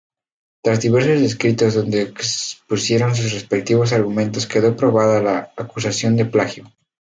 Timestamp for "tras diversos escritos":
0.63-1.75